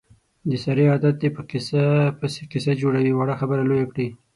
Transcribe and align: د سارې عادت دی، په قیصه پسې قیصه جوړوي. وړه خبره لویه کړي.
د 0.49 0.51
سارې 0.63 0.85
عادت 0.91 1.15
دی، 1.21 1.29
په 1.35 1.41
قیصه 1.49 1.81
پسې 2.19 2.41
قیصه 2.51 2.73
جوړوي. 2.81 3.11
وړه 3.15 3.35
خبره 3.41 3.63
لویه 3.69 3.87
کړي. 3.91 4.07